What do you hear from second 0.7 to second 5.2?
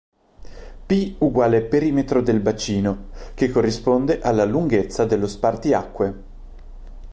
P= Perimetro del bacino, che corrisponde alla lunghezza